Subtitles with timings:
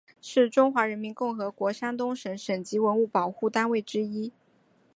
[0.19, 4.31] 是中华人民共和国山东省省级文物保护单位之一。